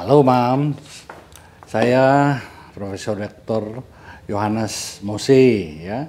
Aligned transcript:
Halo 0.00 0.24
Mam, 0.24 0.72
saya 1.68 2.40
Profesor 2.72 3.20
Dr. 3.20 3.84
Yohanes 4.32 5.04
Mose 5.04 5.76
ya, 5.76 6.08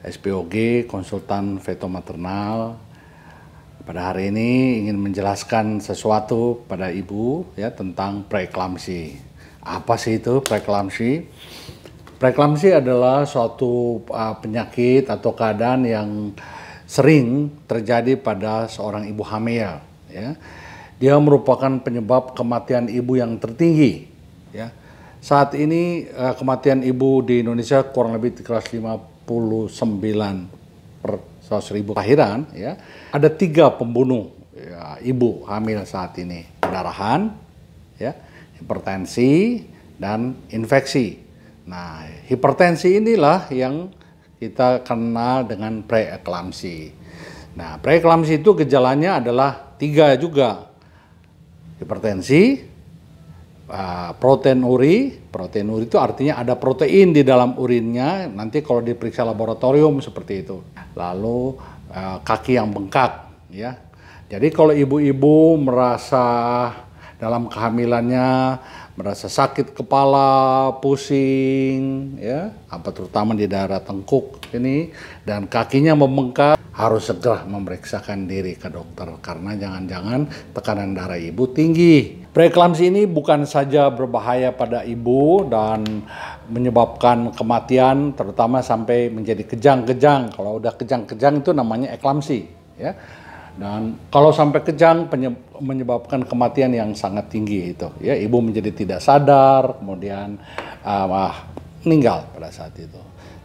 SPOG 0.00 0.88
konsultan 0.88 1.60
veto 1.60 1.92
maternal. 1.92 2.80
Pada 3.84 4.08
hari 4.08 4.32
ini 4.32 4.80
ingin 4.80 4.96
menjelaskan 4.96 5.84
sesuatu 5.84 6.64
pada 6.64 6.88
ibu 6.88 7.44
ya 7.52 7.68
tentang 7.68 8.24
preeklamsi. 8.24 9.20
Apa 9.60 10.00
sih 10.00 10.16
itu 10.16 10.40
preeklamsi? 10.40 11.28
Preeklamsi 12.16 12.80
adalah 12.80 13.28
suatu 13.28 14.08
uh, 14.08 14.40
penyakit 14.40 15.12
atau 15.12 15.36
keadaan 15.36 15.84
yang 15.84 16.32
sering 16.88 17.60
terjadi 17.68 18.16
pada 18.16 18.72
seorang 18.72 19.04
ibu 19.04 19.20
hamil 19.20 19.84
ya 20.08 20.32
dia 21.02 21.18
merupakan 21.18 21.82
penyebab 21.82 22.30
kematian 22.38 22.86
ibu 22.86 23.18
yang 23.18 23.34
tertinggi. 23.42 24.06
Ya. 24.54 24.70
Saat 25.18 25.58
ini 25.58 26.06
uh, 26.14 26.38
kematian 26.38 26.86
ibu 26.86 27.26
di 27.26 27.42
Indonesia 27.42 27.82
kurang 27.82 28.14
lebih 28.14 28.38
359 28.38 29.26
per 31.02 31.12
100 31.42 31.74
ribu 31.74 31.90
kelahiran. 31.98 32.46
Ya. 32.54 32.78
Ada 33.10 33.34
tiga 33.34 33.74
pembunuh 33.74 34.30
ya, 34.54 35.02
ibu 35.02 35.42
hamil 35.50 35.82
saat 35.82 36.14
ini. 36.22 36.46
Pendarahan, 36.62 37.34
ya, 37.98 38.14
hipertensi, 38.62 39.58
dan 39.98 40.38
infeksi. 40.54 41.18
Nah, 41.66 42.06
hipertensi 42.30 43.02
inilah 43.02 43.50
yang 43.50 43.90
kita 44.38 44.86
kenal 44.86 45.50
dengan 45.50 45.82
preeklamsi. 45.82 46.94
Nah, 47.58 47.82
preeklamsi 47.82 48.38
itu 48.38 48.54
gejalanya 48.54 49.18
adalah 49.18 49.74
tiga 49.82 50.14
juga 50.14 50.71
hipertensi, 51.82 52.62
uh, 53.68 54.10
protein 54.16 54.62
uri, 54.62 55.12
protein 55.28 55.68
uri 55.68 55.90
itu 55.90 55.98
artinya 55.98 56.38
ada 56.38 56.54
protein 56.54 57.10
di 57.10 57.26
dalam 57.26 57.58
urinnya, 57.58 58.30
nanti 58.30 58.62
kalau 58.62 58.80
diperiksa 58.80 59.26
laboratorium 59.26 59.98
seperti 59.98 60.46
itu. 60.46 60.62
Lalu 60.94 61.58
uh, 61.90 62.18
kaki 62.22 62.56
yang 62.56 62.70
bengkak, 62.70 63.28
ya. 63.50 63.76
Jadi 64.32 64.48
kalau 64.48 64.72
ibu-ibu 64.72 65.60
merasa 65.60 66.24
dalam 67.20 67.52
kehamilannya 67.52 68.58
merasa 68.92 69.24
sakit 69.28 69.72
kepala, 69.72 70.68
pusing, 70.84 72.12
ya, 72.20 72.52
apa 72.68 72.92
terutama 72.92 73.32
di 73.32 73.48
daerah 73.48 73.80
tengkuk 73.80 74.52
ini 74.52 74.92
dan 75.24 75.48
kakinya 75.48 75.96
membengkak 75.96 76.60
harus 76.72 77.08
segera 77.08 77.44
memeriksakan 77.44 78.24
diri 78.24 78.56
ke 78.56 78.68
dokter 78.72 79.08
karena 79.20 79.56
jangan-jangan 79.56 80.28
tekanan 80.52 80.92
darah 80.96 81.20
ibu 81.20 81.44
tinggi. 81.52 82.24
Preeklamsi 82.32 82.88
ini 82.88 83.04
bukan 83.04 83.44
saja 83.44 83.92
berbahaya 83.92 84.56
pada 84.56 84.80
ibu 84.84 85.44
dan 85.52 85.84
menyebabkan 86.48 87.36
kematian 87.36 88.16
terutama 88.16 88.64
sampai 88.64 89.12
menjadi 89.12 89.44
kejang-kejang. 89.44 90.32
Kalau 90.32 90.56
udah 90.56 90.72
kejang-kejang 90.72 91.44
itu 91.44 91.52
namanya 91.52 91.92
eklamsi, 91.92 92.48
ya. 92.80 92.96
Dan 93.52 94.08
kalau 94.08 94.32
sampai 94.32 94.64
kejang 94.64 95.12
menyebabkan 95.60 96.24
kematian 96.24 96.72
yang 96.72 96.90
sangat 96.96 97.28
tinggi 97.28 97.76
itu, 97.76 97.88
ya 98.00 98.16
ibu 98.16 98.40
menjadi 98.40 98.72
tidak 98.72 99.00
sadar, 99.04 99.76
kemudian 99.76 100.40
uh, 100.80 101.28
meninggal 101.84 102.32
pada 102.32 102.48
saat 102.48 102.72
itu. 102.80 102.96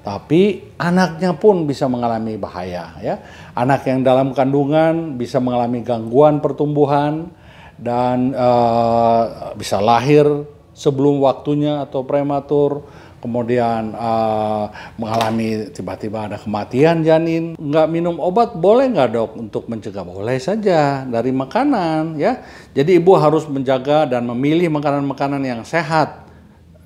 Tapi 0.07 0.71
anaknya 0.79 1.35
pun 1.35 1.67
bisa 1.67 1.91
mengalami 1.91 2.39
bahaya 2.39 2.95
ya. 3.03 3.19
Anak 3.51 3.83
yang 3.83 4.07
dalam 4.07 4.31
kandungan 4.31 5.19
bisa 5.19 5.43
mengalami 5.43 5.83
gangguan 5.83 6.39
pertumbuhan 6.39 7.27
dan 7.75 8.31
uh, 8.31 9.51
bisa 9.59 9.83
lahir 9.83 10.47
sebelum 10.71 11.19
waktunya 11.19 11.83
atau 11.83 12.07
prematur, 12.07 12.87
kemudian 13.19 13.93
uh, 13.97 14.69
mengalami 14.95 15.69
tiba-tiba 15.73 16.29
ada 16.29 16.37
kematian 16.37 17.01
janin. 17.01 17.57
Nggak 17.57 17.87
minum 17.89 18.15
obat 18.21 18.55
boleh 18.55 18.89
nggak 18.93 19.09
dok 19.13 19.31
untuk 19.37 19.65
mencegah? 19.67 20.05
Boleh 20.05 20.37
saja 20.37 21.05
dari 21.05 21.33
makanan 21.33 22.17
ya. 22.17 22.41
Jadi 22.71 22.97
ibu 22.97 23.17
harus 23.17 23.45
menjaga 23.49 24.05
dan 24.05 24.25
memilih 24.29 24.69
makanan-makanan 24.73 25.41
yang 25.41 25.61
sehat 25.65 26.27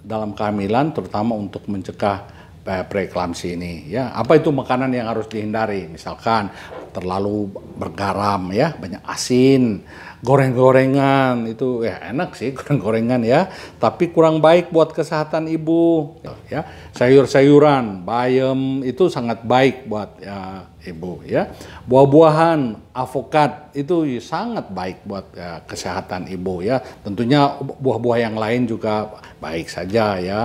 dalam 0.01 0.33
kehamilan 0.33 0.89
terutama 0.91 1.37
untuk 1.37 1.69
mencegah 1.69 2.41
preeklamsi 2.61 3.57
ini 3.57 3.89
ya 3.89 4.13
apa 4.13 4.37
itu 4.37 4.53
makanan 4.53 4.93
yang 4.93 5.09
harus 5.09 5.25
dihindari 5.25 5.89
misalkan 5.89 6.53
terlalu 6.93 7.49
bergaram 7.73 8.53
ya 8.53 8.77
banyak 8.77 9.01
asin 9.01 9.81
goreng-gorengan 10.21 11.49
itu 11.49 11.81
ya 11.81 11.97
enak 12.13 12.37
sih 12.37 12.53
goreng-gorengan 12.53 13.21
ya. 13.25 13.49
Tapi 13.81 14.13
kurang 14.13 14.39
baik 14.39 14.69
buat 14.69 14.93
kesehatan 14.93 15.49
ibu 15.49 16.15
ya. 16.47 16.65
Sayur-sayuran 16.93 18.05
bayam 18.05 18.85
itu 18.85 19.09
sangat 19.09 19.41
baik 19.41 19.89
buat 19.89 20.21
ya, 20.21 20.69
ibu 20.85 21.25
ya. 21.25 21.49
Buah-buahan 21.89 22.93
avokat 22.93 23.73
itu 23.73 24.05
sangat 24.21 24.69
baik 24.69 25.01
buat 25.05 25.25
ya, 25.33 25.65
kesehatan 25.65 26.29
ibu 26.29 26.61
ya. 26.61 26.79
Tentunya 27.01 27.57
buah-buah 27.61 28.17
yang 28.21 28.37
lain 28.37 28.69
juga 28.69 29.09
baik 29.41 29.67
saja 29.67 30.21
ya. 30.21 30.41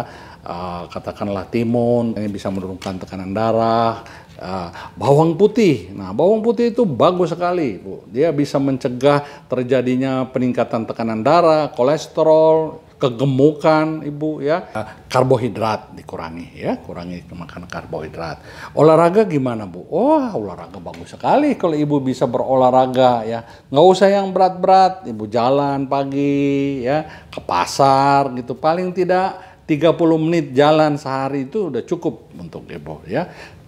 Uh, 0.46 0.86
katakanlah 0.94 1.42
timun 1.50 2.14
ini 2.14 2.30
bisa 2.30 2.46
menurunkan 2.54 3.02
tekanan 3.02 3.34
darah 3.34 4.06
uh, 4.40 4.68
bawang 4.96 5.36
putih. 5.36 5.92
Nah 5.92 6.12
bawang 6.12 6.40
putih 6.44 6.72
itu 6.72 6.84
bagus 6.84 7.32
sekali 7.32 7.80
bu. 7.80 8.04
Dia 8.08 8.32
bisa 8.32 8.60
mencegah 8.60 9.24
terjadinya 9.48 10.28
peningkatan 10.30 10.84
tekanan 10.88 11.20
darah 11.24 11.72
kolesterol 11.72 12.86
kegemukan 12.96 14.00
ibu 14.04 14.40
ya. 14.40 14.64
Karbohidrat 15.08 15.92
dikurangi 15.92 16.56
ya. 16.56 16.80
Kurangi 16.80 17.24
makan 17.28 17.68
karbohidrat. 17.68 18.40
Olahraga 18.72 19.28
gimana 19.28 19.68
bu? 19.68 19.84
Oh 19.92 20.24
olahraga 20.36 20.80
bagus 20.80 21.12
sekali 21.12 21.54
kalau 21.60 21.76
ibu 21.76 22.00
bisa 22.00 22.24
berolahraga 22.24 23.24
ya. 23.28 23.44
Nggak 23.68 23.86
usah 23.86 24.08
yang 24.08 24.32
berat-berat. 24.32 25.04
Ibu 25.08 25.24
jalan 25.28 25.84
pagi 25.88 26.84
ya 26.84 27.28
ke 27.28 27.40
pasar 27.44 28.32
gitu. 28.36 28.56
Paling 28.56 28.96
tidak 28.96 29.56
30 29.66 29.98
menit 30.22 30.54
jalan 30.54 30.94
sehari 30.94 31.50
itu 31.50 31.74
udah 31.74 31.82
cukup 31.82 32.30
untuk 32.38 32.70
ibu 32.70 33.02
ya. 33.04 33.26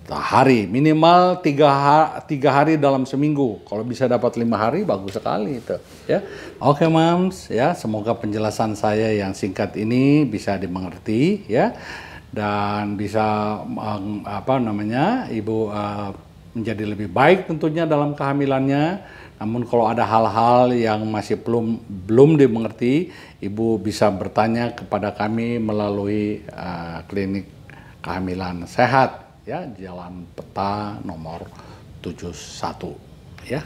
Hari 0.09 0.65
minimal 0.65 1.45
tiga, 1.45 1.69
hari, 1.69 2.09
tiga 2.25 2.49
hari 2.57 2.81
dalam 2.81 3.05
seminggu. 3.05 3.61
Kalau 3.69 3.85
bisa 3.85 4.09
dapat 4.09 4.41
lima 4.41 4.57
hari 4.57 4.81
bagus 4.89 5.21
sekali 5.21 5.61
itu 5.61 5.77
ya. 6.09 6.25
Oke 6.65 6.89
mams 6.89 7.53
ya 7.53 7.77
semoga 7.77 8.17
penjelasan 8.17 8.73
saya 8.73 9.13
yang 9.13 9.37
singkat 9.37 9.77
ini 9.77 10.25
bisa 10.25 10.57
dimengerti 10.57 11.45
ya 11.45 11.77
dan 12.33 12.97
bisa 12.97 13.61
apa 14.25 14.57
namanya 14.57 15.29
ibu 15.29 15.69
uh, 15.69 16.13
menjadi 16.57 16.85
lebih 16.89 17.09
baik 17.13 17.45
tentunya 17.45 17.85
dalam 17.85 18.17
kehamilannya 18.17 19.05
namun 19.39 19.63
kalau 19.71 19.87
ada 19.87 20.03
hal-hal 20.03 20.75
yang 20.75 21.07
masih 21.07 21.39
belum 21.39 21.79
belum 21.87 22.35
dimengerti, 22.35 23.15
Ibu 23.39 23.79
bisa 23.79 24.11
bertanya 24.11 24.75
kepada 24.75 25.15
kami 25.15 25.63
melalui 25.63 26.43
uh, 26.51 27.07
klinik 27.07 27.47
kehamilan 28.03 28.67
sehat 28.67 29.28
ya 29.49 29.65
Jalan 29.65 30.29
Peta 30.37 31.01
nomor 31.09 31.49
71 32.05 33.49
ya. 33.49 33.65